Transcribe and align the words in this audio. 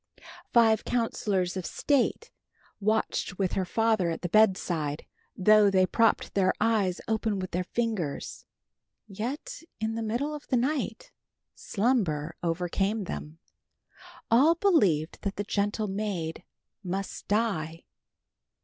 Five 0.51 0.83
counselors 0.83 1.55
of 1.55 1.63
state 1.63 2.31
watched 2.79 3.37
with 3.37 3.51
her 3.53 3.65
father 3.65 4.09
at 4.09 4.23
the 4.23 4.29
bedside. 4.29 5.05
Though 5.37 5.69
they 5.69 5.85
propped 5.85 6.33
their 6.33 6.53
eyes 6.59 6.99
open 7.07 7.37
with 7.37 7.51
their 7.51 7.65
fingers, 7.65 8.47
yet 9.05 9.61
in 9.79 9.93
the 9.93 10.01
middle 10.01 10.33
of 10.33 10.47
the 10.47 10.57
night 10.57 11.11
slumber 11.53 12.35
overcame 12.41 13.03
them. 13.03 13.37
All 14.31 14.55
believed 14.55 15.19
that 15.21 15.35
the 15.35 15.43
gentle 15.43 15.87
maid 15.87 16.43
must 16.83 17.27
die. 17.27 17.83